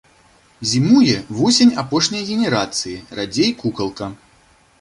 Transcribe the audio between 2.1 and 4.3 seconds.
генерацыі, радзей кукалка.